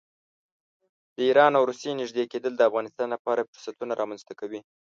د 1.15 1.17
ایران 1.27 1.51
او 1.55 1.63
روسیې 1.69 1.91
نږدې 2.01 2.23
کېدل 2.31 2.53
د 2.55 2.61
افغانستان 2.69 3.07
لپاره 3.15 3.47
فرصتونه 3.49 3.93
رامنځته 4.01 4.33
کوي. 4.39 4.61